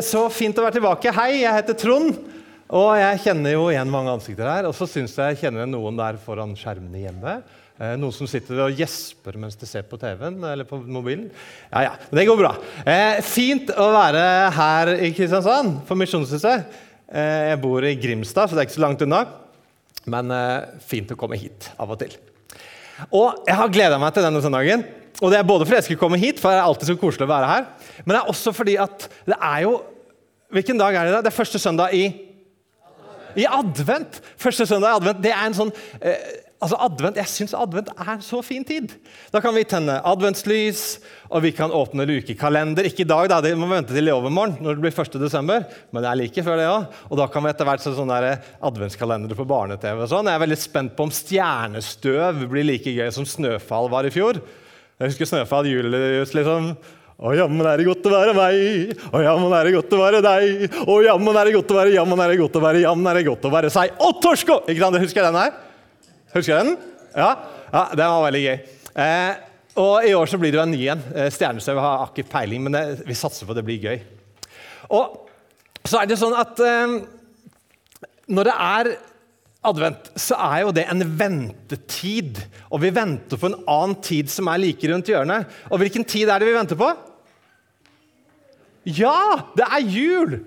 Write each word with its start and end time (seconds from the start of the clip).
Så 0.00 0.22
fint 0.32 0.56
å 0.56 0.62
være 0.64 0.78
tilbake. 0.78 1.10
Hei, 1.12 1.42
jeg 1.42 1.52
heter 1.52 1.76
Trond. 1.76 2.14
Og 2.72 2.94
jeg 2.96 3.18
kjenner 3.26 3.52
jo 3.52 3.66
igjen 3.68 3.90
mange 3.92 4.14
ansikter 4.14 4.48
her. 4.48 4.64
Og 4.64 4.72
så 4.72 4.86
syns 4.88 5.12
jeg 5.18 5.34
jeg 5.34 5.40
kjenner 5.42 5.66
noen 5.68 5.98
der 5.98 6.16
foran 6.16 6.54
skjermene 6.56 7.02
hjemme. 7.02 7.34
Eh, 7.76 7.92
noen 8.00 8.14
som 8.16 8.24
sitter 8.24 8.62
og 8.64 8.80
gjesper 8.80 9.36
mens 9.42 9.60
de 9.60 9.68
ser 9.68 9.84
på 9.90 9.98
TV-en 10.00 10.38
eller 10.48 10.64
på 10.64 10.78
mobilen. 10.80 11.26
Ja, 11.66 11.82
ja, 11.90 11.92
men 12.06 12.22
det 12.22 12.24
går 12.30 12.40
bra. 12.40 12.54
Eh, 12.88 13.20
fint 13.20 13.68
å 13.76 13.90
være 13.92 14.24
her 14.56 14.94
i 14.94 15.12
Kristiansand 15.12 15.82
for 15.84 16.00
Misjonshuset. 16.00 16.72
Eh, 17.12 17.50
jeg 17.50 17.60
bor 17.60 17.84
i 17.84 17.92
Grimstad, 18.00 18.48
så 18.48 18.56
det 18.56 18.64
er 18.64 18.70
ikke 18.70 18.78
så 18.78 18.86
langt 18.86 19.04
unna. 19.04 19.26
Men 20.08 20.32
eh, 20.32 20.72
fint 20.88 21.12
å 21.12 21.20
komme 21.20 21.36
hit 21.36 21.68
av 21.76 21.92
og 21.92 22.00
til. 22.00 22.16
Og 23.12 23.44
jeg 23.44 23.60
har 23.60 23.76
gleda 23.76 24.00
meg 24.00 24.16
til 24.16 24.24
denne 24.24 24.40
søndagen. 24.40 24.88
Og 25.20 25.30
det 25.32 25.38
er 25.38 25.46
både 25.46 25.66
fordi 25.66 25.78
jeg 25.80 25.88
skulle 25.90 26.02
komme 26.02 26.20
hit, 26.20 26.40
for 26.40 26.50
det 26.50 26.60
er 26.60 26.66
alltid 26.66 26.92
så 26.92 26.98
koselig 27.00 27.26
å 27.26 27.32
være 27.32 27.50
her, 27.50 27.66
men 28.02 28.14
det 28.14 28.20
er 28.20 28.30
også 28.32 28.54
fordi 28.56 28.76
at 28.80 29.08
det 29.28 29.38
er 29.38 29.64
jo 29.68 29.80
Hvilken 30.52 30.76
dag 30.76 30.92
er 30.92 31.06
det? 31.08 31.12
da? 31.14 31.20
Det 31.24 31.30
er 31.30 31.32
første 31.32 31.56
søndag 31.56 31.94
i 31.96 32.02
I 33.40 33.46
advent! 33.48 34.18
Første 34.36 34.66
søndag 34.68 34.90
i 34.90 34.98
advent. 34.98 35.22
Det 35.24 35.30
er 35.32 35.46
en 35.46 35.56
sånn 35.56 35.70
eh, 35.96 36.26
altså 36.62 36.78
advent, 36.84 37.18
Jeg 37.18 37.30
syns 37.30 37.54
advent 37.56 37.90
er 37.94 38.10
en 38.14 38.24
så 38.24 38.40
fin 38.44 38.64
tid. 38.66 38.92
Da 39.34 39.40
kan 39.42 39.54
vi 39.56 39.64
tenne 39.68 39.98
adventslys, 40.06 41.00
og 41.32 41.42
vi 41.46 41.52
kan 41.56 41.74
åpne 41.74 42.06
lukekalender. 42.08 42.86
Ikke 42.88 43.06
i 43.06 43.08
dag, 43.08 43.28
da, 43.32 43.40
det 43.44 43.54
må 43.58 43.66
vi 43.70 43.78
vente 43.78 43.96
til 43.96 44.10
i 44.10 44.14
overmorgen, 44.14 44.58
når 44.62 44.78
det 44.78 44.84
blir 44.84 44.94
1. 45.04 45.18
desember. 45.22 45.66
Men 45.90 46.04
det 46.04 46.10
er 46.10 46.20
like 46.20 46.46
før 46.46 46.60
det 46.60 46.70
òg. 46.70 46.98
Og 47.10 47.20
da 47.22 47.28
kan 47.32 47.44
vi 47.44 47.52
etter 47.52 47.68
hvert 47.68 47.84
se 47.84 47.94
sånne 47.96 48.20
der 48.22 48.50
adventskalendere 48.68 49.38
på 49.38 49.48
barne-TV. 49.48 50.04
og 50.04 50.10
sånn. 50.12 50.30
Jeg 50.30 50.38
er 50.38 50.44
veldig 50.46 50.60
spent 50.60 50.96
på 50.98 51.08
om 51.08 51.14
stjernestøv 51.14 52.44
blir 52.52 52.68
like 52.68 52.94
gøy 52.94 53.08
som 53.14 53.28
snøfall 53.28 53.90
var 53.92 54.06
i 54.08 54.14
fjor. 54.14 54.42
Jeg 55.00 55.12
husker 55.12 55.28
Snøfall 55.28 55.70
Julius 55.70 56.34
liksom. 56.36 56.74
Å, 57.22 57.32
jammen 57.38 57.66
er 57.70 57.78
det 57.78 57.86
godt 57.86 58.06
å 58.08 58.10
være 58.10 58.32
meg, 58.34 58.96
å, 59.14 59.20
jammen 59.22 59.52
er 59.54 59.68
det 59.68 59.74
godt 59.76 59.92
å 59.94 59.98
være 60.00 60.20
deg. 60.24 60.64
Å, 60.82 60.96
jammen 61.06 61.36
er 61.38 61.46
det 61.46 61.54
godt 61.54 61.70
å 61.70 61.76
være, 61.76 61.92
jammen 61.94 62.22
er 62.24 62.32
det 62.32 62.38
godt 62.40 62.58
å 62.58 62.62
være, 62.64 62.80
jammen 62.82 63.10
er 63.10 63.18
det 63.20 63.26
godt 63.28 63.46
å 63.46 63.52
være 63.52 63.70
seg. 63.70 63.94
Å, 63.94 64.08
Torsko! 64.24 64.56
Ikke 64.66 64.82
sant? 64.82 64.98
Husker 65.04 65.22
jeg 65.22 65.28
den 65.28 65.38
her? 65.38 65.52
Husker 66.34 66.54
jeg 66.54 66.66
den? 66.66 66.72
Ja, 67.14 67.28
ja 67.70 67.84
den 67.94 68.14
var 68.16 68.26
veldig 68.26 68.42
gøy. 68.42 68.56
Eh, 69.04 69.30
og 69.84 70.08
i 70.08 70.16
år 70.18 70.32
så 70.32 70.40
blir 70.42 70.50
det 70.50 70.58
jo 70.58 70.64
en 70.64 70.74
ny 70.74 70.82
en. 70.96 71.04
Eh, 71.14 71.30
Stjernestøv 71.32 71.78
har 71.84 72.02
akkurat 72.08 72.32
peiling, 72.34 72.66
men 72.66 72.74
det, 72.74 72.82
vi 73.06 73.16
satser 73.16 73.46
på 73.46 73.54
at 73.54 73.60
det 73.60 73.66
blir 73.70 73.86
gøy. 73.86 74.02
Og 74.98 75.14
så 75.86 76.02
er 76.02 76.10
det 76.10 76.18
sånn 76.18 76.34
at 76.36 76.58
eh, 76.66 76.98
når 78.34 78.50
det 78.50 78.58
er 78.66 78.92
advent, 79.66 80.10
så 80.18 80.36
er 80.42 80.64
jo 80.64 80.72
det 80.74 80.86
en 80.90 81.04
ventetid. 81.18 82.40
Og 82.70 82.82
vi 82.82 82.92
venter 82.94 83.38
på 83.38 83.50
en 83.50 83.60
annen 83.70 83.98
tid 84.02 84.30
som 84.32 84.50
er 84.50 84.62
like 84.62 84.90
rundt 84.90 85.10
hjørnet. 85.10 85.50
Og 85.70 85.82
hvilken 85.82 86.06
tid 86.08 86.30
er 86.30 86.42
det 86.42 86.50
vi 86.50 86.56
venter 86.56 86.78
på? 86.78 86.90
Ja, 88.88 89.52
det 89.56 89.68
er 89.68 89.86
jul! 89.86 90.40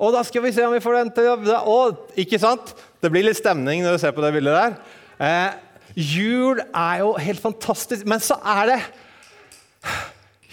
Og 0.00 0.14
da 0.14 0.22
skal 0.24 0.44
vi 0.46 0.52
se 0.56 0.64
om 0.64 0.72
vi 0.72 0.80
får 0.80 0.96
den 0.96 1.10
til 1.12 1.26
å 1.60 1.80
Ikke 2.20 2.38
sant? 2.40 2.72
Det 3.02 3.10
blir 3.12 3.26
litt 3.26 3.40
stemning 3.40 3.82
når 3.84 3.98
du 3.98 4.02
ser 4.02 4.14
på 4.16 4.22
det 4.24 4.32
bildet 4.32 4.56
der. 4.56 4.78
Eh, 5.20 5.50
jul 5.98 6.62
er 6.62 7.02
jo 7.02 7.12
helt 7.20 7.42
fantastisk, 7.42 8.06
men 8.08 8.22
så 8.24 8.38
er 8.40 8.70
det 8.70 8.80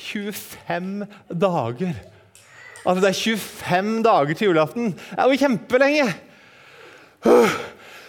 25 0.09 1.05
dager. 1.31 1.95
Altså 2.87 3.03
det 3.03 3.09
er 3.11 3.21
25 3.21 4.03
dager 4.03 4.33
til 4.33 4.49
julaften. 4.49 4.93
Det 4.95 5.19
er 5.19 5.31
jo 5.31 5.41
kjempelenge! 5.45 6.07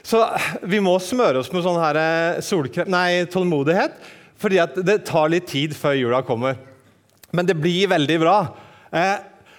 Så 0.08 0.22
vi 0.64 0.80
må 0.80 0.94
smøre 1.04 1.42
oss 1.42 1.50
med 1.52 1.64
sånn 1.66 1.80
her 1.82 1.98
eh, 2.00 2.38
solkrem, 2.44 2.88
nei, 2.92 3.26
tålmodighet. 3.28 3.98
Fordi 4.40 4.60
det 4.86 5.02
tar 5.08 5.28
litt 5.32 5.48
tid 5.50 5.74
før 5.76 5.98
jula 5.98 6.22
kommer. 6.24 6.56
Men 7.34 7.48
det 7.48 7.58
blir 7.58 7.90
veldig 7.90 8.16
bra. 8.22 8.36
Eh, 8.94 9.18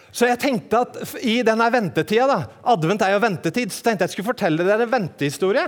så 0.09 0.25
jeg 0.25 0.41
tenkte 0.41 0.81
at 0.81 0.97
i 1.21 1.39
denne 1.45 1.67
ventetida, 1.69 2.25
da, 2.31 2.39
advent 2.73 3.05
er 3.05 3.13
jo 3.13 3.21
ventetid, 3.21 3.69
så 3.69 3.85
tenkte 3.85 4.07
jeg 4.07 4.15
skulle 4.15 4.31
fortelle 4.31 4.65
dere 4.65 4.87
en 4.87 4.95
ventehistorie. 4.95 5.67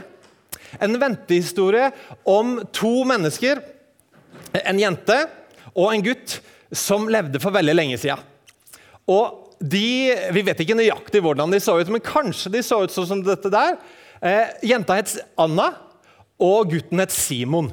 En 0.82 0.98
ventehistorie 0.98 1.92
om 2.32 2.58
to 2.74 2.96
mennesker, 3.06 3.62
en 4.64 4.82
jente 4.82 5.20
og 5.76 5.92
en 5.92 6.10
gutt, 6.10 6.40
som 6.74 7.10
levde 7.12 7.38
for 7.44 7.54
veldig 7.54 7.76
lenge 7.76 8.02
sida. 8.02 8.18
Og 9.12 9.38
de, 9.62 10.16
Vi 10.34 10.42
vet 10.42 10.62
ikke 10.64 10.74
nøyaktig 10.74 11.20
hvordan 11.22 11.52
de 11.54 11.60
så 11.62 11.76
ut, 11.78 11.90
men 11.92 12.02
kanskje 12.02 12.50
de 12.56 12.64
så 12.66 12.80
ut 12.82 12.94
sånn 12.96 13.12
som 13.12 13.20
dette 13.22 13.52
der. 13.54 13.76
Eh, 14.22 14.52
jenta 14.70 15.00
het 15.00 15.16
Anna, 15.42 15.72
og 16.42 16.74
gutten 16.74 17.02
het 17.02 17.14
Simon. 17.14 17.72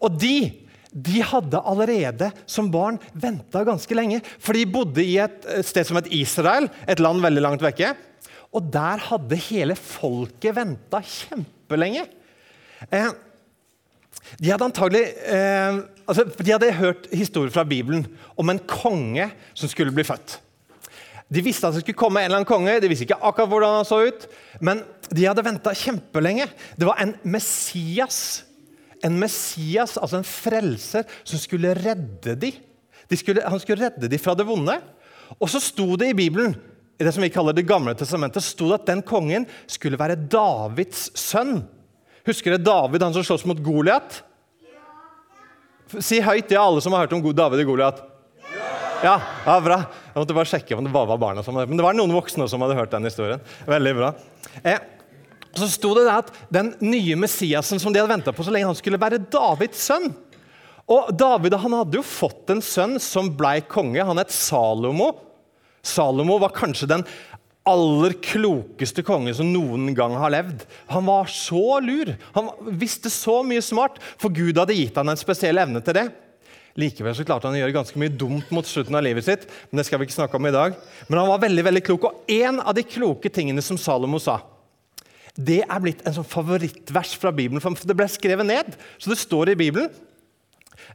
Og 0.00 0.12
de, 0.20 0.50
de 0.92 1.22
hadde 1.24 1.60
allerede 1.60 2.30
som 2.48 2.68
barn 2.72 2.98
venta 3.12 3.64
ganske 3.64 3.96
lenge. 3.96 4.20
For 4.40 4.56
de 4.56 4.66
bodde 4.68 5.04
i 5.04 5.16
et 5.22 5.48
sted 5.66 5.88
som 5.88 6.00
het 6.00 6.10
Israel, 6.12 6.68
et 6.88 7.00
land 7.00 7.24
veldig 7.24 7.44
langt 7.44 7.64
vekke. 7.64 7.94
Og 8.52 8.68
der 8.72 9.02
hadde 9.10 9.38
hele 9.48 9.76
folket 9.78 10.56
venta 10.56 11.00
kjempelenge. 11.06 12.04
Eh, 12.90 13.10
de 14.40 14.52
hadde 14.52 14.66
antagelig 14.66 15.04
eh, 15.32 15.80
altså, 16.06 16.26
de 16.28 16.52
hadde 16.52 16.72
hørt 16.76 17.08
historier 17.12 17.52
fra 17.54 17.64
Bibelen 17.64 18.04
om 18.36 18.52
en 18.52 18.60
konge 18.68 19.30
som 19.54 19.70
skulle 19.70 19.94
bli 19.94 20.04
født. 20.06 20.38
De 21.30 21.42
visste 21.46 21.68
at 21.68 21.76
det 21.76 21.84
skulle 21.84 21.98
komme 21.98 22.20
en 22.20 22.26
eller 22.26 22.40
annen 22.40 22.48
konge, 22.48 22.80
de 22.82 22.88
visste 22.90 23.06
ikke 23.06 23.20
akkurat 23.22 23.50
hvordan 23.52 23.76
han 23.78 23.86
så 23.86 24.00
ut. 24.08 24.26
Men 24.58 24.82
de 25.10 25.26
hadde 25.26 25.44
venta 25.44 25.74
kjempelenge. 25.74 26.46
Det 26.78 26.86
var 26.86 27.00
en 27.02 27.16
Messias, 27.26 28.44
en 29.02 29.18
Messias, 29.18 29.96
altså 29.98 30.20
en 30.20 30.26
frelser, 30.26 31.06
som 31.24 31.40
skulle 31.42 31.74
redde 31.78 32.36
dem. 32.38 32.58
De 33.10 33.18
skulle, 33.18 33.42
han 33.42 33.62
skulle 33.62 33.88
redde 33.88 34.10
dem 34.10 34.22
fra 34.22 34.36
det 34.38 34.46
vonde. 34.46 34.76
Og 35.38 35.50
så 35.50 35.60
sto 35.62 35.96
det 35.98 36.12
i 36.12 36.18
Bibelen 36.18 36.54
i 37.00 37.04
det 37.06 37.14
som 37.16 37.24
vi 37.24 37.32
kaller 37.32 37.56
Det 37.56 37.64
gamle 37.64 37.94
testamentet, 37.96 38.44
sto 38.44 38.68
det 38.68 38.82
at 38.82 38.90
den 38.90 39.00
kongen 39.06 39.46
skulle 39.70 39.98
være 39.98 40.18
Davids 40.30 41.08
sønn. 41.18 41.62
Husker 42.28 42.54
dere 42.54 42.62
David, 42.66 43.02
han 43.02 43.16
som 43.16 43.24
slåss 43.24 43.46
mot 43.48 43.62
Goliat? 43.64 44.20
Si 45.98 46.20
høyt 46.22 46.52
ja, 46.52 46.62
alle 46.62 46.82
som 46.84 46.94
har 46.94 47.06
hørt 47.06 47.16
om 47.16 47.24
David 47.24 47.64
og 47.64 47.72
Goliat. 47.72 48.02
Ja, 49.00 49.16
ja, 49.46 49.56
bra. 49.64 49.78
Jeg 50.10 50.18
måtte 50.20 50.36
bare 50.36 50.50
sjekke 50.50 50.76
om 50.76 50.84
det 50.84 50.92
bare 50.92 51.08
var 51.08 51.20
barna 51.22 51.42
som 51.42 51.56
hadde 51.56 51.72
Men 51.72 51.80
det 51.80 51.86
var 51.86 51.96
noen 51.96 52.12
voksne 52.12 52.44
som 52.52 52.60
hadde 52.60 52.76
hørt 52.76 52.92
den 52.92 53.08
historien. 53.08 53.40
Veldig 53.64 53.94
bra. 53.96 54.10
Eh, 54.60 54.76
så 55.56 55.68
sto 55.70 55.94
det 55.98 56.06
at 56.10 56.30
Den 56.52 56.74
nye 56.82 57.16
Messiasen 57.18 57.80
som 57.82 57.92
de 57.92 58.00
hadde 58.00 58.12
venta 58.12 58.34
på 58.34 58.44
så 58.46 58.52
lenge, 58.54 58.70
han 58.70 58.78
skulle 58.78 59.00
være 59.00 59.22
Davids 59.32 59.82
sønn. 59.88 60.12
Og 60.90 61.10
David 61.14 61.54
han 61.62 61.76
hadde 61.78 62.00
jo 62.00 62.06
fått 62.06 62.50
en 62.50 62.62
sønn 62.64 62.96
som 63.02 63.30
ble 63.38 63.60
konge. 63.70 64.02
Han 64.02 64.18
het 64.18 64.32
Salomo. 64.34 65.12
Salomo 65.86 66.38
var 66.42 66.54
kanskje 66.56 66.90
den 66.90 67.04
aller 67.70 68.14
klokeste 68.24 69.04
konge 69.06 69.34
som 69.36 69.50
noen 69.52 69.92
gang 69.94 70.16
har 70.18 70.32
levd. 70.32 70.64
Han 70.90 71.06
var 71.06 71.30
så 71.30 71.78
lur. 71.84 72.14
Han 72.34 72.50
visste 72.80 73.12
så 73.12 73.40
mye 73.46 73.62
smart, 73.62 74.00
for 74.18 74.32
Gud 74.34 74.58
hadde 74.58 74.76
gitt 74.76 74.98
han 74.98 75.12
en 75.12 75.20
spesiell 75.20 75.60
evne 75.62 75.82
til 75.84 75.98
det. 76.00 76.08
Likevel 76.78 77.14
så 77.18 77.26
klarte 77.26 77.48
han 77.48 77.58
å 77.58 77.60
gjøre 77.60 77.74
ganske 77.74 77.98
mye 78.00 78.14
dumt 78.14 78.50
mot 78.54 78.66
slutten 78.66 78.96
av 78.96 79.04
livet 79.04 79.26
sitt. 79.26 79.46
Men 79.70 79.80
det 79.80 79.86
skal 79.88 80.00
vi 80.00 80.08
ikke 80.08 80.16
snakke 80.16 80.38
om 80.38 80.48
i 80.48 80.54
dag. 80.54 80.78
Men 81.08 81.20
han 81.20 81.30
var 81.32 81.44
veldig 81.44 81.66
veldig 81.66 81.84
klok. 81.86 82.08
Og 82.08 82.34
en 82.40 82.62
av 82.62 82.74
de 82.76 82.86
kloke 82.86 83.32
tingene 83.32 83.62
som 83.64 83.78
Salomo 83.78 84.20
sa, 84.22 84.38
det 85.38 85.60
er 85.62 85.82
blitt 85.82 86.00
en 86.06 86.14
sånn 86.16 86.26
favorittvers 86.26 87.14
fra 87.20 87.32
Bibelen. 87.34 87.62
for 87.62 87.74
Det 87.74 87.96
ble 87.96 88.08
skrevet 88.10 88.46
ned, 88.46 88.76
så 88.98 89.12
det 89.12 89.18
står 89.20 89.52
i 89.52 89.58
Bibelen. 89.58 89.90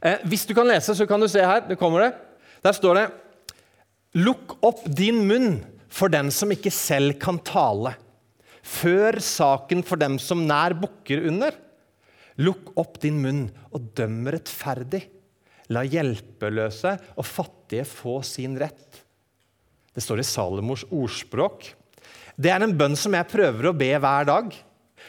Eh, 0.02 0.18
hvis 0.28 0.46
du 0.46 0.54
kan 0.54 0.66
lese, 0.68 0.94
så 0.94 1.06
kan 1.08 1.20
du 1.20 1.28
se 1.28 1.40
her. 1.40 1.62
Det 1.68 1.78
kommer 1.78 2.04
det. 2.04 2.12
Der 2.62 2.72
står 2.76 2.94
det 2.94 3.06
Lukk 4.16 4.56
opp 4.64 4.84
din 4.88 5.26
munn 5.28 5.58
for 5.92 6.08
den 6.08 6.30
som 6.32 6.52
ikke 6.52 6.72
selv 6.72 7.18
kan 7.20 7.38
tale. 7.38 7.94
Før 8.66 9.18
saken 9.22 9.84
for 9.86 10.00
dem 10.00 10.16
som 10.18 10.46
nær 10.48 10.74
bukker 10.78 11.26
under. 11.28 11.52
Lukk 12.40 12.72
opp 12.80 12.98
din 13.02 13.20
munn 13.22 13.44
og 13.72 13.92
døm 13.96 14.24
rettferdig. 14.32 15.04
La 15.72 15.82
hjelpeløse 15.84 16.94
og 17.16 17.26
fattige 17.26 17.86
få 17.88 18.20
sin 18.26 18.56
rett. 18.60 19.02
Det 19.96 20.04
står 20.04 20.20
i 20.20 20.28
Salomors 20.28 20.84
ordspråk. 20.92 21.70
Det 22.36 22.52
er 22.52 22.62
en 22.62 22.76
bønn 22.76 22.96
som 22.98 23.14
jeg 23.16 23.28
prøver 23.30 23.70
å 23.70 23.76
be 23.76 23.90
hver 23.96 24.28
dag. 24.28 24.52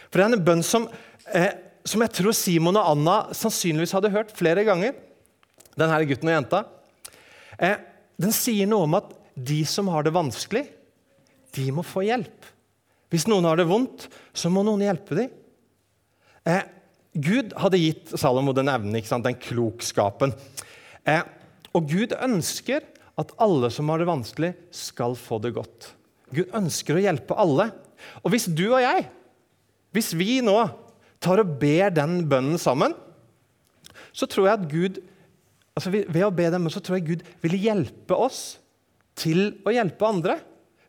For 0.08 0.20
det 0.20 0.26
er 0.26 0.38
en 0.38 0.46
bønn 0.48 0.64
som, 0.64 0.88
eh, 1.34 1.52
som 1.84 2.04
jeg 2.04 2.16
tror 2.16 2.36
Simon 2.36 2.80
og 2.80 2.92
Anna 2.94 3.18
sannsynligvis 3.36 3.96
hadde 3.98 4.14
hørt 4.14 4.32
flere 4.36 4.64
ganger. 4.68 4.96
Denne 5.78 6.00
gutten 6.08 6.32
og 6.32 6.38
jenta. 6.38 6.64
Eh, 7.60 7.78
den 8.18 8.34
sier 8.34 8.68
noe 8.70 8.88
om 8.88 8.96
at 8.98 9.12
de 9.36 9.64
som 9.66 9.90
har 9.94 10.04
det 10.04 10.16
vanskelig, 10.16 10.66
de 11.54 11.68
må 11.72 11.84
få 11.86 12.06
hjelp. 12.08 12.48
Hvis 13.12 13.28
noen 13.30 13.46
har 13.48 13.60
det 13.60 13.68
vondt, 13.70 14.08
så 14.36 14.50
må 14.52 14.64
noen 14.66 14.84
hjelpe 14.84 15.16
dem. 15.16 15.30
Eh, 16.48 16.64
Gud 17.18 17.54
hadde 17.58 17.80
gitt 17.82 18.14
Salomo 18.20 18.54
den 18.54 18.70
evnen, 18.72 18.98
den 19.02 19.40
klokskapen. 19.42 20.34
Eh, 21.06 21.24
og 21.74 21.88
Gud 21.90 22.14
ønsker 22.14 22.84
at 23.18 23.34
alle 23.42 23.70
som 23.74 23.90
har 23.90 24.02
det 24.02 24.10
vanskelig, 24.10 24.54
skal 24.72 25.16
få 25.18 25.40
det 25.42 25.56
godt. 25.56 25.92
Gud 26.36 26.56
ønsker 26.58 26.98
å 26.98 27.04
hjelpe 27.04 27.38
alle. 27.40 27.70
Og 28.24 28.32
hvis 28.34 28.48
du 28.50 28.66
og 28.70 28.82
jeg, 28.84 29.08
hvis 29.96 30.14
vi 30.18 30.40
nå 30.46 30.58
tar 31.24 31.42
og 31.42 31.58
ber 31.62 31.94
den 31.96 32.20
bønnen 32.30 32.60
sammen, 32.62 32.96
så 34.12 34.28
tror 34.30 34.50
jeg 34.50 34.60
at 34.60 34.72
Gud 34.72 35.04
altså 35.78 35.92
Ved 35.94 36.24
å 36.26 36.34
be 36.34 36.48
dem, 36.50 36.64
så 36.74 36.82
tror 36.82 36.98
jeg 36.98 37.04
Gud 37.06 37.26
vil 37.44 37.54
hjelpe 37.62 38.16
oss 38.18 38.58
til 39.14 39.60
å 39.62 39.70
hjelpe 39.70 40.08
andre. 40.10 40.40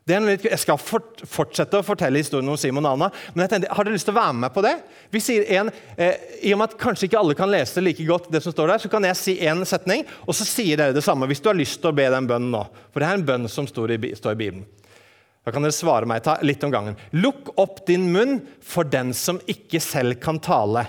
Litt, 0.09 0.47
jeg 0.47 0.57
skal 0.57 0.79
fort, 0.81 1.21
fortsette 1.29 1.77
å 1.77 1.85
fortelle 1.85 2.17
historien 2.17 2.49
om 2.49 2.57
Simon 2.57 2.87
og 2.87 2.95
Anna, 2.95 3.09
men 3.35 3.43
jeg 3.43 3.51
tenkte, 3.51 3.69
har 3.77 3.85
dere 3.85 3.93
lyst 3.93 4.07
til 4.09 4.15
å 4.15 4.17
være 4.17 4.37
med 4.39 4.53
på 4.55 4.63
det? 4.65 4.71
Vi 5.13 5.21
sier 5.21 5.45
en, 5.59 5.69
eh, 6.01 6.23
I 6.49 6.55
og 6.55 6.57
med 6.57 6.71
at 6.71 6.79
kanskje 6.81 7.05
ikke 7.05 7.19
alle 7.19 7.37
kan 7.37 7.51
lese 7.51 7.83
like 7.83 8.01
godt, 8.07 8.31
det 8.33 8.41
som 8.41 8.55
står 8.55 8.73
der, 8.73 8.81
så 8.81 8.89
kan 8.89 9.05
jeg 9.05 9.19
si 9.19 9.37
én 9.45 9.61
setning, 9.69 10.07
og 10.25 10.33
så 10.33 10.47
sier 10.49 10.81
dere 10.81 10.97
det 10.97 11.05
samme 11.05 11.29
hvis 11.29 11.43
du 11.45 11.51
har 11.51 11.59
lyst 11.59 11.77
til 11.83 11.91
å 11.91 11.97
be 12.01 12.09
den 12.09 12.25
bønnen 12.25 12.49
nå. 12.49 12.63
For 12.89 13.03
det 13.03 13.11
er 13.11 13.19
en 13.19 13.27
bønn 13.29 13.45
som 13.45 13.69
står 13.69 13.93
i, 13.93 14.15
står 14.17 14.33
i 14.33 14.41
Bibelen. 14.41 14.65
Da 15.43 15.53
kan 15.55 15.63
dere 15.63 15.75
svare 15.75 16.07
meg 16.09 16.23
ta 16.25 16.35
litt 16.43 16.63
om 16.67 16.73
gangen. 16.73 16.97
Lukk 17.15 17.53
opp 17.59 17.85
din 17.87 18.09
munn 18.13 18.41
for 18.59 18.87
den 18.87 19.13
som 19.17 19.39
ikke 19.49 19.81
selv 19.83 20.19
kan 20.23 20.41
tale. 20.43 20.85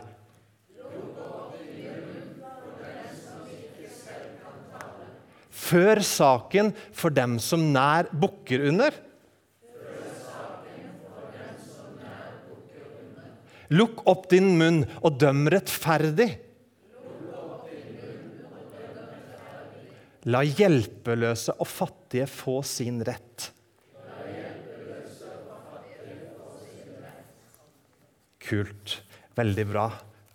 Før 5.71 6.01
saken 6.03 6.73
for 6.91 7.15
dem 7.15 7.39
som 7.39 7.69
nær 7.71 8.11
bukker 8.11 8.67
under. 8.73 8.97
Lukk 13.71 14.03
opp 14.11 14.27
din 14.33 14.57
munn 14.59 14.83
og 14.99 15.21
døm 15.23 15.45
rettferdig. 15.53 16.33
La 20.27 20.43
hjelpeløse 20.43 21.55
og 21.55 21.71
fattige 21.71 22.27
få 22.29 22.59
sin 22.67 22.99
rett. 23.07 23.53
Kult. 28.51 28.97
Veldig 29.39 29.67
bra. 29.71 29.87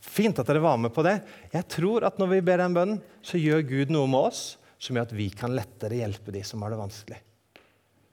Fint 0.06 0.40
at 0.40 0.48
dere 0.48 0.64
var 0.64 0.80
med 0.80 0.94
på 0.96 1.04
det. 1.06 1.18
Jeg 1.52 1.68
tror 1.72 2.06
at 2.08 2.20
når 2.22 2.32
vi 2.32 2.44
ber 2.48 2.62
den 2.62 2.76
bønnen, 2.78 3.02
så 3.26 3.42
gjør 3.42 3.66
Gud 3.68 3.92
noe 3.94 4.08
med 4.08 4.30
oss 4.32 4.44
som 4.80 4.96
gjør 4.96 5.08
at 5.10 5.16
vi 5.18 5.28
kan 5.34 5.56
lettere 5.56 6.00
hjelpe 6.00 6.34
de 6.36 6.44
som 6.46 6.64
har 6.64 6.72
det 6.72 6.80
vanskelig. 6.80 7.20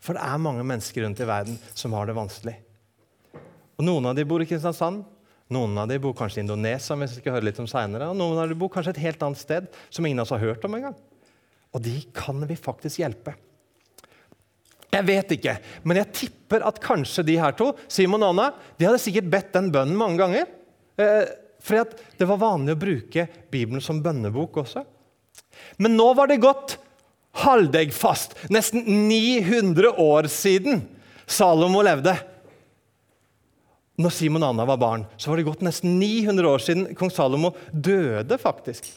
For 0.02 0.18
det 0.18 0.24
er 0.26 0.42
mange 0.42 0.64
mennesker 0.66 1.04
rundt 1.04 1.22
i 1.22 1.28
verden 1.28 1.58
som 1.78 1.94
har 1.94 2.08
det 2.08 2.16
vanskelig. 2.18 2.56
Og 3.78 3.86
Noen 3.86 4.08
av 4.10 4.16
de 4.18 4.26
bor 4.26 4.42
i 4.42 4.48
Kristiansand, 4.48 5.04
noen 5.52 5.78
av 5.78 5.88
de 5.90 5.98
bor 6.00 6.14
kanskje 6.16 6.40
i 6.40 6.44
Indonesia, 6.46 6.96
hvis 6.96 7.16
vi 7.16 7.22
skal 7.22 7.36
høre 7.36 7.46
litt 7.50 7.60
om 7.60 7.68
senere, 7.70 8.08
og 8.08 8.18
noen 8.18 8.40
av 8.40 8.50
de 8.50 8.56
bor 8.58 8.70
kanskje 8.72 8.96
et 8.96 9.02
helt 9.04 9.22
annet 9.26 9.40
sted 9.40 9.68
som 9.92 10.06
ingen 10.06 10.22
av 10.22 10.26
oss 10.26 10.34
har 10.34 10.42
hørt 10.42 10.64
om 10.66 10.78
engang. 10.78 10.96
Og 11.72 11.82
de 11.84 11.94
kan 12.16 12.40
vi 12.48 12.56
faktisk 12.58 13.02
hjelpe. 13.02 13.34
Jeg 14.92 15.06
vet 15.08 15.30
ikke, 15.38 15.54
men 15.88 16.02
jeg 16.02 16.12
tipper 16.18 16.64
at 16.68 16.80
kanskje 16.84 17.24
de 17.24 17.38
her 17.40 17.54
to, 17.56 17.70
Simon 17.88 18.26
og 18.26 18.34
Anna, 18.34 18.50
de 18.76 18.84
hadde 18.84 19.00
sikkert 19.00 19.30
bedt 19.32 19.54
den 19.54 19.70
bønnen 19.72 19.96
mange 19.96 20.20
ganger. 20.20 20.50
Eh, 21.00 21.30
for 21.62 21.94
det 22.18 22.28
var 22.28 22.40
vanlig 22.42 22.74
å 22.74 22.80
bruke 22.82 23.24
Bibelen 23.52 23.80
som 23.84 24.02
bønnebok 24.04 24.60
også. 24.64 24.82
Men 25.80 25.96
nå 25.96 26.10
var 26.18 26.28
det 26.28 26.42
gått 26.42 26.76
halvdeggfast, 27.40 28.36
nesten 28.52 28.84
900 29.08 29.94
år 30.02 30.28
siden 30.28 30.82
Salomo 31.24 31.80
levde. 31.86 32.12
Når 34.02 34.12
Simon 34.12 34.44
og 34.44 34.52
Anna 34.52 34.66
var 34.68 34.80
barn, 34.80 35.06
så 35.16 35.30
var 35.30 35.40
det 35.40 35.46
gått 35.48 35.64
nesten 35.64 35.96
900 36.00 36.48
år 36.48 36.64
siden 36.64 36.90
kong 36.98 37.12
Salomo 37.12 37.54
døde. 37.72 38.36
faktisk. 38.40 38.90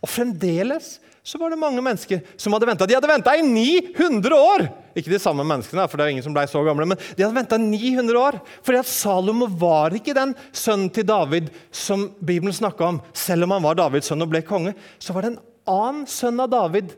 Og 0.00 0.08
fremdeles 0.08 0.98
så 1.30 1.38
var 1.38 1.52
det 1.52 1.60
mange 1.62 1.78
mennesker 1.78 2.24
som 2.34 2.54
hadde 2.56 2.66
venta. 2.66 2.86
De 2.90 2.94
hadde 2.96 3.06
venta 3.06 3.36
i 3.38 3.42
900 3.46 4.34
år! 4.34 4.64
Ikke 4.98 5.12
de 5.12 5.20
samme 5.22 5.44
menneskene, 5.46 5.84
for 5.86 6.00
det 6.00 6.06
er 6.08 6.14
ingen 6.16 6.24
som 6.26 6.34
ble 6.34 6.42
så 6.50 6.62
gamle, 6.66 6.88
men 6.90 6.98
de 6.98 7.22
hadde 7.22 7.36
venta 7.36 7.58
900 7.62 8.18
år. 8.18 8.38
Fordi 8.66 8.80
at 8.80 8.88
Salomo 8.90 9.46
var 9.60 9.94
ikke 9.94 10.16
den 10.16 10.32
sønnen 10.50 10.90
til 10.90 11.06
David 11.06 11.52
som 11.70 12.08
Bibelen 12.18 12.56
snakka 12.56 12.88
om. 12.88 12.98
Selv 13.14 13.46
om 13.46 13.54
han 13.54 13.62
var 13.62 13.78
Davids 13.78 14.10
sønn 14.10 14.26
og 14.26 14.32
ble 14.32 14.40
konge, 14.48 14.72
så 14.98 15.14
var 15.14 15.22
det 15.22 15.30
en 15.36 15.44
annen 15.70 16.08
sønn 16.10 16.42
av 16.42 16.50
David 16.50 16.96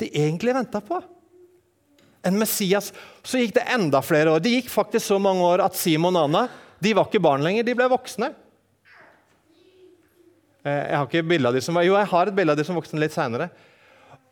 de 0.00 0.08
egentlig 0.08 0.56
venta 0.56 0.80
på. 0.80 1.02
En 2.24 2.40
Messias. 2.40 2.88
Så 3.20 3.42
gikk 3.42 3.52
det 3.58 3.66
enda 3.74 4.00
flere 4.00 4.32
år. 4.32 4.40
Det 4.40 4.54
gikk 4.54 4.72
faktisk 4.72 5.10
så 5.10 5.20
mange 5.20 5.44
år 5.44 5.66
at 5.66 5.76
Simon 5.76 6.16
og 6.16 6.30
Anna 6.30 6.46
de 6.80 6.96
var 6.96 7.10
ikke 7.10 7.20
barn 7.22 7.44
lenger, 7.44 7.68
de 7.68 7.76
ble 7.76 7.90
voksne. 7.92 8.32
Eh, 10.64 10.82
jeg 10.88 10.96
har 10.96 11.06
ikke 11.06 11.28
bilde 11.28 11.52
av 11.52 11.56
de 11.56 11.62
som 11.64 11.76
var, 11.76 11.84
Jo, 11.84 12.00
jeg 12.00 12.12
har 12.16 12.32
et 12.32 12.36
bilde 12.40 12.56
av 12.56 12.60
de 12.60 12.64
som 12.64 12.80
voksne 12.80 13.04
litt 13.04 13.12
seinere. 13.12 13.52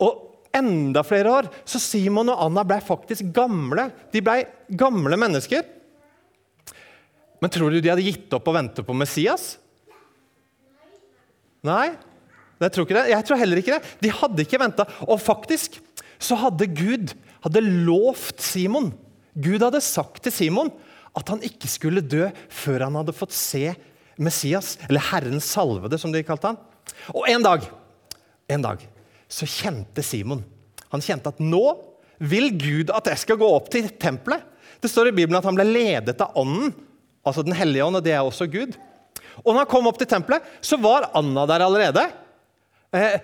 Og 0.03 0.29
enda 0.53 1.05
flere 1.07 1.33
år. 1.33 1.51
Så 1.65 1.81
Simon 1.83 2.33
og 2.33 2.41
Anna 2.47 2.65
ble 2.67 2.79
faktisk 2.85 3.31
gamle. 3.35 3.89
De 4.13 4.23
ble 4.25 4.43
gamle 4.79 5.19
mennesker. 5.21 5.65
Men 7.43 7.51
tror 7.51 7.73
du 7.73 7.81
de 7.83 7.91
hadde 7.91 8.07
gitt 8.07 8.35
opp 8.37 8.49
å 8.49 8.55
vente 8.55 8.85
på 8.87 8.95
Messias? 8.95 9.57
Nei? 11.67 11.93
Jeg 12.63 12.75
tror, 12.75 12.93
jeg 13.11 13.27
tror 13.27 13.41
heller 13.41 13.59
ikke 13.59 13.79
det. 13.79 13.95
De 14.05 14.13
hadde 14.15 14.45
ikke 14.45 14.61
venta. 14.63 14.87
Og 15.09 15.19
faktisk 15.23 15.81
så 16.23 16.39
hadde 16.39 16.71
Gud 16.71 17.15
hadde 17.43 17.65
lovt 17.65 18.39
Simon 18.45 18.93
Gud 19.33 19.63
hadde 19.65 19.81
sagt 19.85 20.23
til 20.25 20.35
Simon 20.35 20.71
at 21.17 21.29
han 21.33 21.43
ikke 21.45 21.69
skulle 21.69 22.05
dø 22.05 22.29
før 22.53 22.87
han 22.87 22.97
hadde 23.01 23.15
fått 23.17 23.35
se 23.37 23.73
Messias, 24.23 24.77
eller 24.89 25.03
Herrens 25.09 25.49
salvede, 25.49 25.97
som 25.99 26.13
de 26.13 26.21
kalte 26.25 26.53
han. 26.53 26.59
Og 27.17 27.25
en 27.33 27.45
dag, 27.45 27.65
en 28.53 28.65
dag 28.65 28.85
så 29.33 29.49
kjente 29.49 30.05
Simon 30.05 30.43
han 30.93 31.01
kjente 31.01 31.33
at 31.33 31.41
nå 31.41 31.65
vil 32.23 32.51
Gud 32.61 32.93
at 32.95 33.09
jeg 33.09 33.23
skal 33.25 33.39
gå 33.41 33.49
opp 33.49 33.71
til 33.73 33.89
tempelet. 34.01 34.45
Det 34.83 34.91
står 34.91 35.09
i 35.09 35.15
Bibelen 35.17 35.39
at 35.39 35.47
han 35.49 35.57
ble 35.57 35.65
ledet 35.67 36.21
av 36.21 36.37
Ånden, 36.39 36.75
altså 37.25 37.45
Den 37.47 37.57
hellige 37.57 37.87
ånd, 37.87 37.99
og 37.99 38.05
det 38.05 38.13
er 38.13 38.21
også 38.21 38.49
Gud. 38.51 38.77
Og 39.41 39.55
når 39.55 39.63
han 39.63 39.71
kom 39.71 39.89
opp 39.89 39.97
til 40.01 40.11
tempelet, 40.11 40.45
så 40.61 40.77
var 40.81 41.09
Anna 41.17 41.47
der 41.49 41.65
allerede. 41.65 42.05
Eh, 42.93 43.17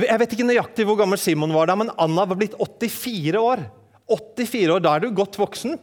jeg 0.00 0.20
vet 0.22 0.34
ikke 0.34 0.46
nøyaktig 0.48 0.86
hvor 0.88 0.96
gammel 0.96 1.20
Simon 1.20 1.52
var 1.52 1.68
da, 1.68 1.76
men 1.76 1.92
Anna 2.00 2.24
var 2.30 2.38
blitt 2.40 2.56
84 2.56 3.42
år. 3.42 3.66
84 4.08 4.72
år, 4.72 4.80
Da 4.82 4.94
er 4.96 5.04
du 5.04 5.12
godt 5.14 5.36
voksen. 5.40 5.76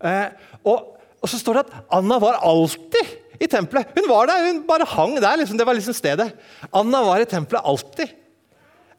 Eh, 0.00 0.30
og, 0.64 0.94
så 1.28 1.40
står 1.42 1.58
det 1.58 1.64
at 1.66 1.92
Anna 1.98 2.16
var 2.22 2.40
alltid 2.46 3.12
i 3.42 3.50
tempelet. 3.50 3.92
Hun 3.98 4.08
var 4.08 4.30
der, 4.30 4.48
hun 4.48 4.64
bare 4.66 4.88
hang 4.88 5.18
der. 5.18 5.36
Liksom. 5.42 5.60
Det 5.60 5.66
var 5.68 5.76
liksom 5.76 5.96
stedet. 5.98 6.30
Anna 6.72 7.02
var 7.04 7.20
i 7.20 7.28
tempelet 7.28 7.68
alltid. 7.68 8.16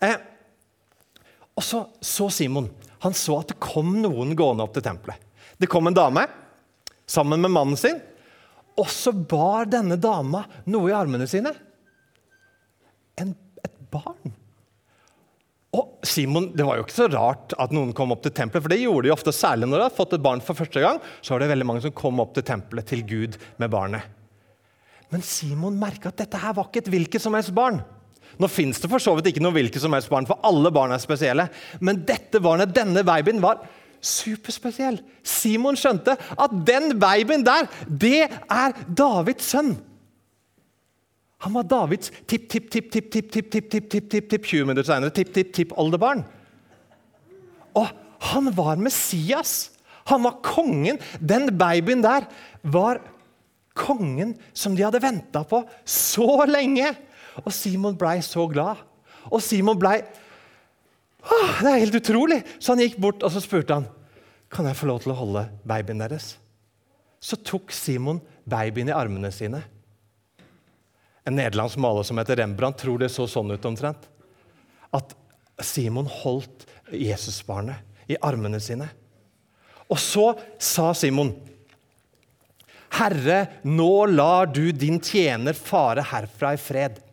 Eh, 0.03 0.19
og 1.55 1.65
så 1.65 1.83
så 1.99 2.29
Simon 2.31 2.69
han 3.03 3.15
så 3.15 3.37
at 3.39 3.53
det 3.53 3.59
kom 3.63 3.93
noen 4.03 4.33
gående 4.35 4.65
opp 4.65 4.73
til 4.75 4.83
tempelet. 4.83 5.19
Det 5.59 5.69
kom 5.71 5.87
en 5.87 5.95
dame 5.95 6.25
sammen 7.07 7.39
med 7.39 7.51
mannen 7.51 7.79
sin. 7.79 7.99
Og 8.79 8.87
så 8.91 9.11
bar 9.11 9.69
denne 9.71 9.95
dama 9.99 10.43
noe 10.67 10.91
i 10.91 10.95
armene 10.95 11.27
sine 11.27 11.53
en, 13.19 13.33
et 13.63 13.79
barn. 13.91 14.35
Og 15.75 15.99
Simon, 16.07 16.49
Det 16.55 16.65
var 16.65 16.79
jo 16.79 16.85
ikke 16.85 16.95
så 16.95 17.09
rart 17.11 17.53
at 17.59 17.73
noen 17.75 17.91
kom 17.93 18.11
opp 18.15 18.23
til 18.23 18.33
tempelet, 18.33 18.63
for 18.63 18.73
det 18.73 18.81
gjorde 18.81 19.05
de 19.05 19.13
ofte, 19.13 19.33
særlig 19.35 19.67
når 19.67 19.77
de 19.77 19.85
hadde 19.85 19.97
fått 19.99 20.15
et 20.17 20.23
barn 20.25 20.41
for 20.41 20.57
første 20.57 20.81
gang. 20.81 21.01
så 21.21 21.35
var 21.35 21.43
det 21.43 21.51
veldig 21.51 21.67
mange 21.67 21.83
som 21.85 21.95
kom 21.95 22.19
opp 22.23 22.33
til 22.33 22.47
tempelet 22.47 22.87
til 22.89 23.03
Gud 23.05 23.37
med 23.57 23.69
barnet. 23.69 24.01
Men 25.09 25.21
Simon 25.25 25.77
merka 25.79 26.09
at 26.09 26.17
dette 26.21 26.37
her 26.37 26.53
var 26.53 26.69
ikke 26.69 26.83
et 26.85 26.91
hvilket 26.93 27.21
som 27.21 27.33
helst 27.33 27.53
barn. 27.53 27.83
Nå 28.39 28.47
fins 28.47 28.79
det 28.79 28.89
for 28.91 28.99
så 29.03 29.11
vidt 29.17 29.27
ikke 29.33 29.43
noe 29.43 29.55
hvilket 29.55 29.81
som 29.83 29.93
helst 29.95 30.11
barn, 30.11 30.27
for 30.29 30.39
alle 30.47 30.71
barn 30.71 30.93
er 30.95 31.01
spesielle. 31.03 31.49
Men 31.83 32.05
dette 32.07 32.39
barnet, 32.43 32.75
denne 32.75 33.03
babyen, 33.07 33.41
var 33.43 33.65
superspesiell. 33.99 35.01
Simon 35.27 35.75
skjønte 35.79 36.15
at 36.15 36.51
den 36.67 36.93
babyen 37.01 37.43
der, 37.43 37.67
det 37.87 38.29
er 38.31 38.71
Davids 38.87 39.51
sønn. 39.51 39.75
Han 41.43 41.53
var 41.55 41.63
Davids 41.71 42.11
tipp-tipp-tipp-tipp-tipp-tipp-tipp-tipp-tipp 42.27 44.43
20 44.43 44.65
minutter 44.67 44.85
senere. 44.87 45.11
Tipp-tipp-tipp-oldebarn. 45.15 46.21
Og 47.79 47.87
han 48.31 48.45
var 48.55 48.75
Messias. 48.79 49.71
Han 50.11 50.23
var 50.25 50.41
kongen. 50.43 50.99
Den 51.19 51.57
babyen 51.59 52.03
der 52.03 52.21
var 52.63 52.99
kongen 53.77 54.35
som 54.51 54.75
de 54.75 54.83
hadde 54.83 55.03
venta 55.03 55.43
på 55.47 55.63
så 55.87 56.45
lenge. 56.49 56.91
Og 57.43 57.51
Simon 57.53 57.97
blei 57.99 58.19
så 58.25 58.45
glad. 58.51 58.81
Og 59.29 59.41
Simon 59.43 59.79
blei 59.79 60.01
Det 61.59 61.67
er 61.67 61.81
helt 61.81 61.97
utrolig! 61.99 62.43
Så 62.59 62.73
han 62.73 62.83
gikk 62.83 62.99
bort 63.01 63.23
og 63.25 63.33
så 63.33 63.41
spurte 63.43 63.75
han, 63.75 63.87
kan 64.49 64.65
jeg 64.65 64.77
få 64.79 64.87
lov 64.87 65.01
til 65.03 65.11
å 65.11 65.17
holde 65.19 65.43
babyen 65.67 65.99
deres. 65.99 66.37
Så 67.19 67.35
tok 67.43 67.73
Simon 67.75 68.21
babyen 68.49 68.89
i 68.89 68.95
armene 68.95 69.31
sine. 69.35 69.59
En 71.27 71.35
nederlandsk 71.35 71.77
maler 71.83 72.07
som 72.07 72.17
heter 72.17 72.39
Rembrandt, 72.39 72.79
tror 72.79 73.01
det 73.01 73.11
så 73.13 73.27
sånn 73.29 73.51
ut 73.51 73.67
omtrent. 73.67 74.07
At 74.95 75.11
Simon 75.61 76.07
holdt 76.07 76.63
Jesusbarnet 76.95 77.83
i 78.09 78.17
armene 78.25 78.61
sine. 78.63 78.87
Og 79.91 79.99
så 80.01 80.31
sa 80.57 80.93
Simon, 80.93 81.35
'Herre, 82.89 83.61
nå 83.63 84.05
lar 84.09 84.47
du 84.49 84.71
din 84.71 84.97
tjener 84.99 85.53
fare 85.53 86.01
herfra 86.01 86.53
i 86.53 86.57
fred.' 86.57 87.03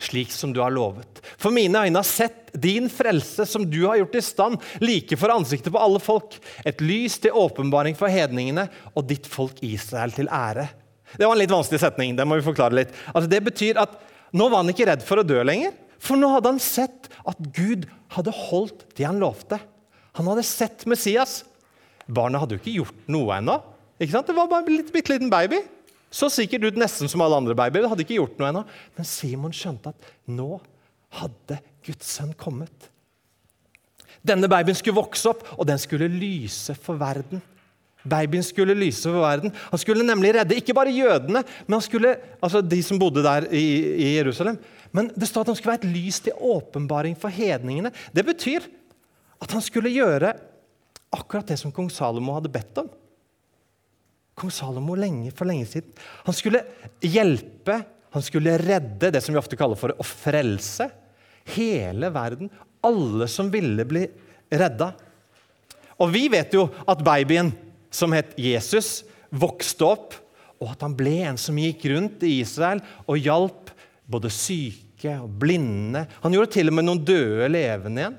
Slik 0.00 0.32
som 0.32 0.52
du 0.54 0.62
har 0.62 0.72
lovet. 0.74 1.20
For 1.40 1.52
mine 1.54 1.84
øyne 1.86 2.00
har 2.00 2.08
sett 2.08 2.50
din 2.56 2.88
frelse, 2.90 3.46
som 3.46 3.66
du 3.68 3.82
har 3.86 4.00
gjort 4.00 4.16
i 4.18 4.24
stand, 4.24 4.60
like 4.82 5.16
for 5.20 5.32
ansiktet 5.34 5.72
på 5.72 5.80
alle 5.80 6.00
folk. 6.02 6.38
Et 6.66 6.80
lys 6.82 7.18
til 7.22 7.36
åpenbaring 7.36 7.98
for 7.98 8.10
hedningene 8.10 8.66
og 8.94 9.06
ditt 9.10 9.28
folk 9.30 9.60
Israel 9.66 10.14
til 10.16 10.30
ære. 10.32 10.68
Det 11.16 11.26
var 11.26 11.34
en 11.34 11.42
litt 11.42 11.52
vanskelig 11.52 11.82
setning. 11.82 12.14
Det 12.16 12.26
må 12.26 12.38
vi 12.38 12.46
forklare 12.46 12.76
litt. 12.82 12.94
Altså, 13.12 13.28
det 13.30 13.44
betyr 13.50 13.82
at 13.82 13.98
Nå 14.30 14.46
var 14.46 14.60
han 14.62 14.70
ikke 14.70 14.86
redd 14.86 15.00
for 15.02 15.18
å 15.18 15.26
dø 15.26 15.40
lenger. 15.42 15.72
For 15.98 16.14
nå 16.14 16.28
hadde 16.30 16.52
han 16.52 16.60
sett 16.62 17.08
at 17.26 17.38
Gud 17.56 17.88
hadde 18.14 18.30
holdt 18.30 18.84
det 18.94 19.08
han 19.08 19.18
lovte. 19.18 19.58
Han 20.18 20.28
hadde 20.30 20.44
sett 20.46 20.84
Messias. 20.86 21.40
Barnet 22.06 22.38
hadde 22.38 22.54
jo 22.54 22.62
ikke 22.62 22.76
gjort 22.76 23.10
noe 23.10 23.34
ennå. 23.40 23.56
Det 23.98 24.14
var 24.14 24.46
bare 24.48 24.62
en 24.62 24.86
bitte 24.86 25.12
liten 25.12 25.32
baby. 25.32 25.58
Så 26.10 26.28
sikkert 26.32 26.66
ut 26.66 26.78
nesten 26.80 27.10
som 27.10 27.22
alle 27.22 27.38
andre 27.38 27.54
babyer. 27.54 27.84
Det 27.84 27.90
hadde 27.92 28.04
ikke 28.06 28.18
gjort 28.18 28.40
noe 28.40 28.50
ennå. 28.50 28.64
Men 28.98 29.08
Simon 29.08 29.54
skjønte 29.54 29.92
at 29.92 30.08
nå 30.30 30.56
hadde 31.20 31.60
Guds 31.86 32.10
sønn 32.18 32.34
kommet. 32.38 32.90
Denne 34.26 34.50
babyen 34.50 34.76
skulle 34.76 34.98
vokse 34.98 35.30
opp, 35.30 35.46
og 35.56 35.64
den 35.70 35.80
skulle 35.80 36.10
lyse 36.12 36.74
for 36.76 36.98
verden. 37.00 37.40
Babyen 38.10 38.44
skulle 38.44 38.76
lyse 38.76 39.08
for 39.08 39.22
verden. 39.22 39.52
Han 39.70 39.80
skulle 39.80 40.04
nemlig 40.06 40.34
redde 40.36 40.56
ikke 40.56 40.74
bare 40.76 40.92
jødene, 40.92 41.42
men 41.66 41.76
han 41.76 41.84
skulle, 41.84 42.14
altså 42.40 42.62
de 42.64 42.82
som 42.84 43.00
bodde 43.00 43.24
der 43.24 43.46
i, 43.52 43.64
i 43.94 44.10
Jerusalem. 44.16 44.58
Men 44.96 45.10
det 45.14 45.28
står 45.28 45.44
at 45.44 45.52
han 45.52 45.58
skulle 45.58 45.74
være 45.76 45.84
et 45.84 45.94
lys 45.94 46.20
til 46.24 46.36
åpenbaring 46.36 47.16
for 47.20 47.32
hedningene. 47.32 47.92
Det 48.12 48.24
betyr 48.26 48.66
at 49.40 49.52
han 49.52 49.64
skulle 49.64 49.92
gjøre 49.92 50.34
akkurat 51.12 51.52
det 51.52 51.58
som 51.60 51.72
kong 51.74 51.90
Salomo 51.92 52.34
hadde 52.36 52.52
bedt 52.52 52.82
om. 52.82 52.88
Kong 54.40 54.52
Salomo 54.54 54.96
lenge, 54.96 55.32
for 55.36 55.48
lenge 55.48 55.68
siden. 55.68 55.92
Han 56.24 56.36
skulle 56.36 56.62
hjelpe, 57.04 57.82
han 58.10 58.24
skulle 58.24 58.56
redde 58.60 59.12
det 59.12 59.20
som 59.22 59.34
vi 59.34 59.40
ofte 59.40 59.58
kaller 59.58 59.78
for 59.78 59.92
å 59.92 60.06
frelse. 60.06 60.88
Hele 61.54 62.10
verden. 62.14 62.50
Alle 62.84 63.28
som 63.28 63.50
ville 63.52 63.84
bli 63.88 64.06
redda. 64.50 64.94
Og 66.00 66.08
vi 66.14 66.24
vet 66.32 66.56
jo 66.56 66.66
at 66.88 67.04
babyen 67.04 67.52
som 67.92 68.14
het 68.16 68.32
Jesus, 68.40 69.02
vokste 69.30 69.86
opp, 69.86 70.16
og 70.60 70.72
at 70.72 70.82
han 70.84 70.94
ble 70.96 71.20
en 71.28 71.38
som 71.40 71.58
gikk 71.58 71.86
rundt 71.92 72.24
i 72.26 72.38
Israel 72.40 72.80
og 73.06 73.20
hjalp 73.20 73.70
både 74.10 74.30
syke 74.32 75.14
og 75.22 75.30
blinde. 75.42 76.04
Han 76.24 76.34
gjorde 76.34 76.54
til 76.56 76.70
og 76.70 76.76
med 76.76 76.86
noen 76.86 77.04
døde 77.06 77.48
levende 77.52 78.02
igjen, 78.02 78.18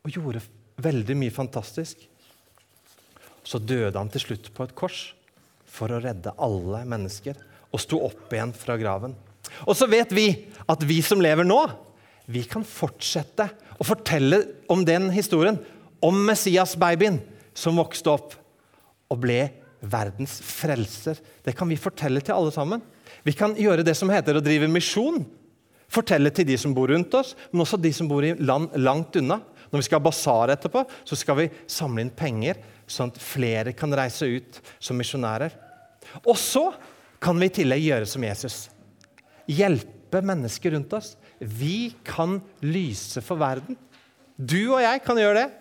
og 0.00 0.16
gjorde 0.16 0.42
veldig 0.80 1.16
mye 1.20 1.34
fantastisk. 1.34 2.02
Så 3.44 3.60
døde 3.60 3.96
han 3.96 4.10
til 4.12 4.24
slutt 4.24 4.50
på 4.56 4.66
et 4.66 4.76
kors 4.76 5.10
for 5.70 5.92
å 5.92 6.00
redde 6.02 6.34
alle 6.42 6.82
mennesker, 6.88 7.38
og 7.70 7.82
sto 7.82 8.00
opp 8.02 8.32
igjen 8.34 8.52
fra 8.56 8.76
graven. 8.80 9.14
Og 9.66 9.76
så 9.78 9.88
vet 9.90 10.12
vi 10.14 10.26
at 10.70 10.82
vi 10.86 11.00
som 11.04 11.22
lever 11.22 11.46
nå, 11.46 11.60
vi 12.30 12.44
kan 12.46 12.64
fortsette 12.66 13.48
å 13.80 13.86
fortelle 13.86 14.42
om 14.70 14.84
den 14.86 15.08
historien. 15.14 15.58
Om 16.00 16.16
Messias-babyen 16.28 17.18
som 17.56 17.78
vokste 17.80 18.12
opp 18.12 18.36
og 19.10 19.18
ble 19.24 19.42
verdens 19.80 20.36
frelser. 20.44 21.18
Det 21.44 21.56
kan 21.56 21.68
vi 21.70 21.80
fortelle 21.80 22.22
til 22.22 22.36
alle 22.36 22.52
sammen. 22.54 22.82
Vi 23.26 23.34
kan 23.36 23.56
gjøre 23.58 23.84
det 23.86 23.96
som 23.98 24.12
heter 24.12 24.38
å 24.38 24.44
drive 24.44 24.68
misjon. 24.70 25.24
Fortelle 25.90 26.30
til 26.30 26.46
de 26.46 26.56
som 26.60 26.74
bor 26.76 26.92
rundt 26.92 27.14
oss, 27.18 27.34
men 27.50 27.64
også 27.64 27.80
de 27.82 27.90
som 27.94 28.08
bor 28.08 28.24
i 28.24 28.36
land 28.38 28.70
langt 28.78 29.16
unna. 29.18 29.40
Når 29.70 29.80
vi 29.82 29.86
skal 29.86 30.00
ha 30.00 30.04
basar 30.04 30.52
etterpå, 30.54 30.82
så 31.06 31.18
skal 31.18 31.38
vi 31.38 31.50
samle 31.70 32.04
inn 32.04 32.12
penger, 32.14 32.58
sånn 32.90 33.12
at 33.12 33.22
flere 33.22 33.74
kan 33.76 33.94
reise 33.94 34.26
ut 34.26 34.58
som 34.82 34.98
misjonærer. 34.98 35.54
Og 36.24 36.34
så 36.38 36.70
kan 37.22 37.38
vi 37.38 37.50
i 37.50 37.54
tillegg 37.60 37.86
gjøre 37.86 38.08
som 38.10 38.24
Jesus. 38.26 38.58
Hjelpe 39.50 40.22
mennesker 40.26 40.74
rundt 40.74 40.94
oss. 40.96 41.14
Vi 41.38 41.92
kan 42.06 42.40
lyse 42.64 43.22
for 43.24 43.40
verden. 43.40 43.78
Du 44.36 44.72
og 44.72 44.82
jeg 44.82 45.02
kan 45.04 45.20
gjøre 45.20 45.44
det. 45.44 45.59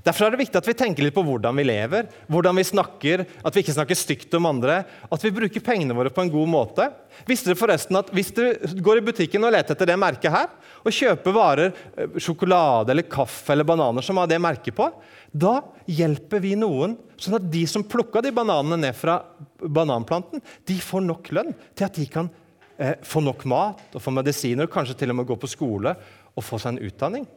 Derfor 0.00 0.26
er 0.26 0.32
det 0.32 0.40
viktig 0.40 0.56
at 0.56 0.68
vi 0.68 0.74
tenker 0.78 1.04
litt 1.04 1.14
på 1.14 1.24
hvordan 1.26 1.56
vi 1.58 1.66
lever, 1.68 2.06
hvordan 2.32 2.56
vi 2.56 2.64
snakker, 2.64 3.24
at 3.28 3.54
vi 3.54 3.62
ikke 3.62 3.74
snakker 3.76 3.98
stygt 3.98 4.32
om 4.38 4.48
andre, 4.48 4.78
at 5.12 5.24
vi 5.24 5.34
bruker 5.36 5.64
pengene 5.64 5.96
våre 5.96 6.12
på 6.14 6.24
en 6.24 6.32
god 6.32 6.48
måte. 6.48 6.86
Visste 7.28 7.50
dere 7.50 7.60
forresten 7.60 7.98
at 8.00 8.08
Hvis 8.12 8.32
du 8.32 8.42
går 8.80 9.02
i 9.02 9.04
butikken 9.04 9.44
og 9.44 9.52
leter 9.52 9.76
etter 9.76 9.90
det 9.90 9.98
merket 10.00 10.32
her, 10.32 10.48
og 10.82 10.96
kjøper 10.96 11.36
varer, 11.36 11.74
eh, 11.96 12.16
sjokolade 12.16 12.90
eller 12.90 13.06
kaffe 13.06 13.52
eller 13.52 13.68
bananer 13.68 14.02
som 14.02 14.16
har 14.16 14.26
det 14.26 14.40
merket 14.40 14.74
på, 14.74 14.88
da 15.32 15.60
hjelper 15.86 16.40
vi 16.40 16.54
noen, 16.56 16.96
sånn 17.20 17.38
at 17.38 17.50
de 17.52 17.66
som 17.66 17.84
plukka 17.84 18.22
de 18.24 18.32
bananene 18.32 18.80
ned 18.80 18.96
fra 18.96 19.20
bananplanten, 19.60 20.42
de 20.66 20.78
får 20.80 21.04
nok 21.04 21.30
lønn 21.36 21.54
til 21.74 21.86
at 21.86 21.94
de 22.00 22.08
kan 22.10 22.32
eh, 22.78 22.96
få 23.04 23.20
nok 23.20 23.44
mat 23.44 23.94
og 23.94 24.02
få 24.02 24.10
medisiner, 24.10 24.64
og 24.64 24.72
kanskje 24.72 24.98
til 24.98 25.12
og 25.12 25.20
med 25.20 25.28
gå 25.28 25.36
på 25.36 25.52
skole 25.52 25.94
og 26.32 26.44
få 26.44 26.58
seg 26.58 26.74
en 26.74 26.88
utdanning. 26.88 27.28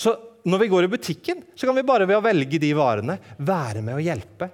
Så 0.00 0.14
når 0.48 0.62
vi 0.62 0.70
går 0.72 0.86
i 0.86 0.92
butikken, 0.94 1.42
så 1.54 1.68
kan 1.68 1.76
vi 1.76 1.84
bare 1.84 2.06
ved 2.08 2.16
å 2.16 2.24
velge 2.24 2.60
de 2.62 2.72
varene 2.76 3.18
være 3.36 3.82
med 3.84 3.98
å 3.98 4.04
hjelpe. 4.04 4.48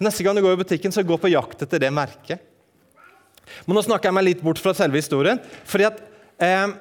Neste 0.00 0.24
gang 0.24 0.36
du 0.36 0.42
går 0.44 0.56
i 0.56 0.62
butikken, 0.62 0.92
så 0.92 1.04
gå 1.04 1.18
på 1.20 1.32
jakt 1.32 1.64
etter 1.66 1.82
det 1.82 1.92
merket. 1.92 2.40
Men 3.68 3.76
nå 3.76 3.84
snakker 3.84 4.08
jeg 4.08 4.16
meg 4.16 4.26
litt 4.26 4.44
bort 4.44 4.60
fra 4.60 4.74
selve 4.76 4.98
historien. 4.98 5.40
fordi 5.64 5.86
at 5.88 6.00
eh, 6.42 6.72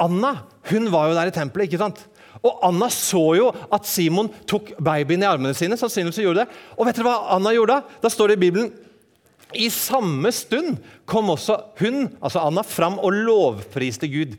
Anna 0.00 0.32
hun 0.70 0.88
var 0.92 1.10
jo 1.10 1.18
der 1.18 1.30
i 1.30 1.34
tempelet. 1.34 1.68
ikke 1.68 1.82
sant? 1.82 2.00
Og 2.40 2.60
Anna 2.64 2.88
så 2.92 3.22
jo 3.36 3.50
at 3.52 3.88
Simon 3.88 4.30
tok 4.48 4.72
babyen 4.80 5.24
i 5.24 5.28
armene 5.28 5.56
sine. 5.56 5.76
sannsynligvis 5.76 6.22
gjorde 6.24 6.44
det. 6.44 6.60
Og 6.78 6.88
vet 6.88 6.96
dere 6.96 7.08
hva 7.10 7.34
Anna 7.36 7.52
gjorde 7.52 7.76
da? 7.76 7.98
Da 8.00 8.12
står 8.12 8.32
det 8.32 8.40
i 8.40 8.44
Bibelen 8.48 8.70
i 9.58 9.66
samme 9.74 10.30
stund 10.32 10.76
kom 11.10 11.32
også 11.32 11.56
hun, 11.80 12.04
altså 12.22 12.44
Anna, 12.46 12.62
fram 12.62 13.00
og 13.02 13.16
lovpriste 13.16 14.06
Gud. 14.10 14.36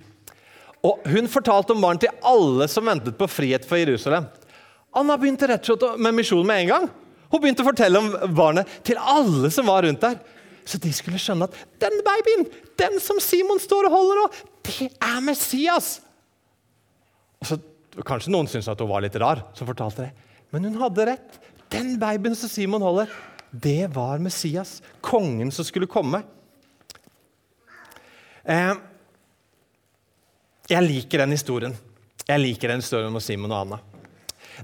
Og 0.86 1.04
Hun 1.06 1.30
fortalte 1.30 1.76
om 1.76 1.84
barn 1.84 2.00
til 2.02 2.14
alle 2.26 2.68
som 2.72 2.88
ventet 2.90 3.18
på 3.18 3.30
frihet 3.30 3.68
for 3.70 3.78
Jerusalem. 3.78 4.28
Anna 4.98 5.16
begynte 5.20 5.48
rett 5.48 5.70
og 5.70 5.78
slett 5.80 6.02
med 6.02 6.18
misjon 6.18 6.48
med 6.48 6.64
en 6.64 6.72
gang. 6.72 6.88
Hun 7.32 7.40
begynte 7.40 7.64
å 7.64 7.70
fortelle 7.70 8.00
om 8.02 8.10
barnet 8.36 8.70
til 8.88 9.00
alle 9.00 9.52
som 9.54 9.70
var 9.70 9.86
rundt 9.86 10.04
der. 10.04 10.18
Så 10.68 10.80
de 10.82 10.92
skulle 10.94 11.20
skjønne 11.22 11.48
at 11.48 11.56
den 11.82 12.02
babyen, 12.06 12.46
den 12.80 13.00
som 13.02 13.22
Simon 13.24 13.62
står 13.62 13.88
og 13.88 13.96
holder 13.96 14.20
nå, 14.20 14.26
det 14.68 14.90
er 14.92 15.22
Messias. 15.26 15.94
Og 17.42 17.50
så, 17.50 17.62
Kanskje 18.08 18.32
noen 18.32 18.48
syntes 18.48 18.70
at 18.72 18.80
hun 18.80 18.88
var 18.88 19.04
litt 19.04 19.18
rar, 19.20 19.42
som 19.58 19.68
fortalte 19.68 20.06
det. 20.06 20.28
Men 20.56 20.70
hun 20.70 20.78
hadde 20.80 21.10
rett. 21.10 21.40
Den 21.72 21.98
babyen 22.00 22.38
som 22.40 22.52
Simon 22.52 22.84
holder, 22.84 23.10
det 23.52 23.90
var 23.96 24.22
Messias. 24.24 24.78
Kongen 25.04 25.52
som 25.52 25.68
skulle 25.68 25.90
komme. 25.92 26.22
Eh, 28.48 28.72
jeg 30.72 30.88
liker 30.88 31.24
den 31.24 31.36
historien. 31.36 31.74
Jeg 32.28 32.40
liker 32.42 32.72
den 32.72 32.84
historien 32.84 33.12
om 33.12 33.24
Simon 33.24 33.52
og 33.52 33.66
Anna. 33.66 33.80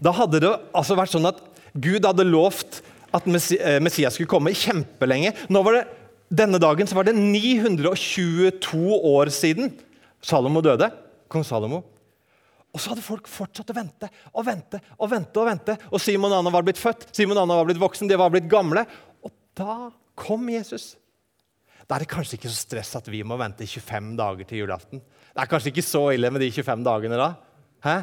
Da 0.03 0.13
hadde 0.15 0.41
det 0.43 0.51
altså 0.77 0.95
vært 0.97 1.13
sånn 1.13 1.27
at 1.29 1.41
Gud 1.77 2.05
hadde 2.05 2.25
lovt 2.27 2.81
at 3.15 3.27
eh, 3.27 3.79
Messias 3.83 4.15
skulle 4.15 4.31
komme 4.31 4.55
kjempelenge. 4.55 5.33
Nå 5.51 5.63
var 5.65 5.79
det, 5.79 5.85
Denne 6.27 6.59
dagen 6.59 6.89
var 6.91 7.07
det 7.07 7.13
922 7.15 8.97
år 9.07 9.29
siden 9.31 9.69
Salomo 10.19 10.59
døde. 10.63 10.89
Kong 11.31 11.45
Salomo. 11.47 11.83
Og 12.75 12.81
så 12.83 12.91
hadde 12.91 13.05
folk 13.05 13.29
fortsatt 13.31 13.71
å 13.71 13.75
vente 13.77 14.09
og 14.33 14.43
vente 14.45 14.81
og 14.97 15.09
vente. 15.11 15.39
Og 15.39 15.47
vente. 15.47 15.77
Og 15.91 16.03
Simon 16.03 16.33
og 16.33 16.41
Anna 16.41 16.51
var 16.53 16.65
blitt 16.67 16.81
født, 16.81 17.07
Simon 17.15 17.39
og 17.39 17.45
Anna 17.45 17.61
var 17.61 17.69
blitt 17.69 17.81
voksen, 17.81 18.09
de 18.11 18.19
var 18.19 18.33
blitt 18.33 18.49
gamle. 18.51 18.83
Og 19.23 19.31
da 19.57 19.89
kom 20.19 20.49
Jesus. 20.51 20.95
Da 21.87 21.95
er 21.95 22.03
det 22.03 22.11
kanskje 22.11 22.35
ikke 22.35 22.51
så 22.51 22.65
stress 22.65 22.95
at 22.99 23.07
vi 23.11 23.21
må 23.23 23.37
vente 23.39 23.65
25 23.67 24.15
dager 24.19 24.47
til 24.47 24.63
julaften. 24.63 24.99
Det 24.99 25.43
er 25.43 25.49
kanskje 25.49 25.71
ikke 25.71 25.85
så 25.85 26.01
ille 26.15 26.31
med 26.33 26.43
de 26.43 26.49
25 26.51 26.83
dagene 26.83 27.19
da. 27.19 27.29
Hæ? 27.85 27.95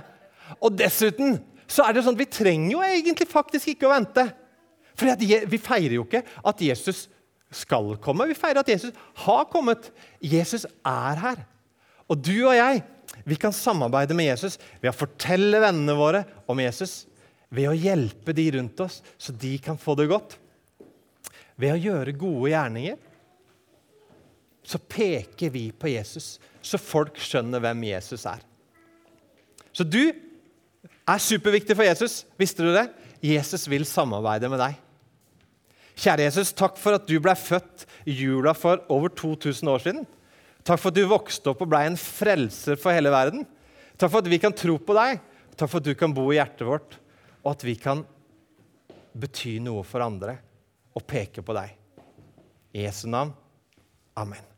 Og 0.65 0.73
dessuten 0.77 1.37
så 1.69 1.85
er 1.85 1.95
det 1.97 2.05
sånn 2.05 2.17
at 2.17 2.23
vi 2.23 2.31
trenger 2.33 2.73
jo 2.73 2.85
egentlig 2.85 3.29
faktisk 3.29 3.75
ikke 3.75 3.89
å 3.89 3.93
vente. 3.93 4.25
For 4.95 5.11
vi 5.51 5.61
feirer 5.61 5.99
jo 5.99 6.07
ikke 6.07 6.23
at 6.23 6.65
Jesus 6.65 7.09
skal 7.55 7.95
komme, 8.03 8.27
vi 8.27 8.37
feirer 8.39 8.63
at 8.63 8.71
Jesus 8.71 8.95
har 9.25 9.45
kommet. 9.51 9.91
Jesus 10.23 10.65
er 10.87 11.21
her. 11.21 11.45
Og 12.11 12.19
du 12.21 12.35
og 12.47 12.57
jeg 12.57 12.83
vi 13.23 13.37
kan 13.39 13.55
samarbeide 13.55 14.17
med 14.17 14.27
Jesus 14.27 14.57
ved 14.83 14.91
å 14.91 14.97
fortelle 14.97 15.61
vennene 15.63 15.95
våre 15.97 16.25
om 16.51 16.59
Jesus. 16.61 17.05
Ved 17.55 17.71
å 17.71 17.77
hjelpe 17.77 18.35
de 18.35 18.49
rundt 18.57 18.81
oss, 18.83 18.99
så 19.17 19.31
de 19.31 19.55
kan 19.63 19.79
få 19.79 19.95
det 19.99 20.09
godt. 20.11 20.35
Ved 21.61 21.77
å 21.77 21.79
gjøre 21.79 22.17
gode 22.19 22.51
gjerninger 22.51 22.99
så 24.65 24.81
peker 24.81 25.53
vi 25.53 25.69
på 25.77 25.91
Jesus, 25.93 26.39
så 26.65 26.81
folk 26.81 27.19
skjønner 27.21 27.63
hvem 27.63 27.85
Jesus 27.91 28.25
er. 28.29 28.41
Så 29.75 29.85
du 29.85 30.15
er 31.05 31.21
superviktig 31.21 31.77
for 31.77 31.87
Jesus. 31.87 32.23
Visste 32.41 32.65
du 32.65 32.73
det? 32.73 32.89
Jesus 33.25 33.67
vil 33.69 33.85
samarbeide 33.89 34.49
med 34.53 34.63
deg. 34.63 34.81
Kjære 35.95 36.27
Jesus, 36.27 36.51
takk 36.57 36.79
for 36.81 36.97
at 36.97 37.07
du 37.07 37.19
ble 37.23 37.35
født 37.39 37.85
i 38.11 38.17
jula 38.25 38.55
for 38.57 38.83
over 38.93 39.13
2000 39.15 39.71
år 39.71 39.85
siden. 39.85 40.07
Takk 40.65 40.81
for 40.81 40.91
at 40.91 40.97
du 40.97 41.05
vokste 41.11 41.53
opp 41.53 41.63
og 41.63 41.71
ble 41.71 41.83
en 41.87 41.99
frelser 42.01 42.81
for 42.81 42.97
hele 42.97 43.13
verden. 43.15 43.45
Takk 44.01 44.11
for 44.11 44.25
at 44.25 44.31
vi 44.33 44.41
kan 44.43 44.57
tro 44.57 44.79
på 44.81 44.97
deg. 44.97 45.21
Takk 45.55 45.71
for 45.71 45.79
at 45.83 45.87
du 45.87 45.95
kan 45.99 46.15
bo 46.17 46.27
i 46.33 46.39
hjertet 46.41 46.67
vårt, 46.67 46.97
og 47.45 47.53
at 47.53 47.63
vi 47.67 47.77
kan 47.79 48.03
bety 49.15 49.61
noe 49.63 49.85
for 49.87 50.03
andre 50.03 50.39
og 50.95 51.07
peke 51.07 51.45
på 51.47 51.55
deg. 51.55 51.77
I 52.75 52.89
Jesu 52.89 53.07
navn. 53.07 53.31
Amen. 54.19 54.54